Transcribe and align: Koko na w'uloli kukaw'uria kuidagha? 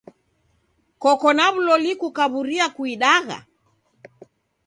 Koko 1.01 1.29
na 1.37 1.45
w'uloli 1.53 1.91
kukaw'uria 2.01 2.67
kuidagha? 2.75 3.37